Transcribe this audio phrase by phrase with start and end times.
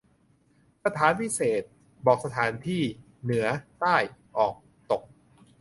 [0.85, 1.69] สถานวิเศษณ์
[2.05, 2.81] บอกสถานที่
[3.23, 3.45] เหนือ
[3.79, 3.97] ใต้
[4.37, 4.55] ออก
[4.91, 5.03] ตก